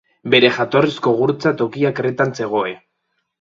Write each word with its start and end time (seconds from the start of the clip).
Bere 0.33 0.47
jatorrizko 0.53 1.13
gurtza 1.19 1.51
tokia 1.59 1.93
Kretan 2.01 2.35
zegoen. 2.41 2.83